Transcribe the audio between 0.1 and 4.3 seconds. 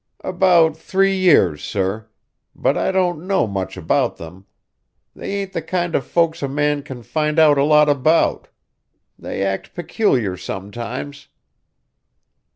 "About three years, sir. But I don't know much about